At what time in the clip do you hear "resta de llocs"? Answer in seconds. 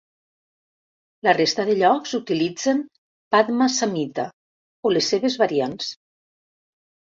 1.35-2.13